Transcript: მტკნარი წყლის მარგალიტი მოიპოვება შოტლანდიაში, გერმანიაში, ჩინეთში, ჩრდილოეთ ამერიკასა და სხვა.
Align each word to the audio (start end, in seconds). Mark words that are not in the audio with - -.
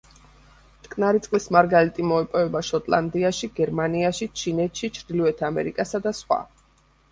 მტკნარი 0.85 1.19
წყლის 1.25 1.45
მარგალიტი 1.55 2.05
მოიპოვება 2.13 2.63
შოტლანდიაში, 2.71 3.51
გერმანიაში, 3.61 4.31
ჩინეთში, 4.43 4.93
ჩრდილოეთ 4.99 5.47
ამერიკასა 5.53 6.05
და 6.09 6.19
სხვა. 6.25 6.43